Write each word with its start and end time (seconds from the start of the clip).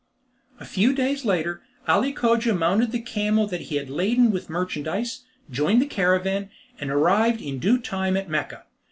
A 0.59 0.65
few 0.65 0.93
days 0.95 1.25
later, 1.25 1.61
Ali 1.87 2.11
Cogia 2.11 2.55
mounted 2.55 2.91
the 2.91 2.99
camel 2.99 3.45
that 3.45 3.61
he 3.61 3.75
had 3.75 3.87
laden 3.87 4.31
with 4.31 4.49
merchandise, 4.49 5.25
joined 5.51 5.79
the 5.79 5.85
caravan, 5.85 6.49
and 6.79 6.89
arrived 6.89 7.39
in 7.39 7.59
due 7.59 7.77
time 7.77 8.17
at 8.17 8.27
Mecca. 8.27 8.63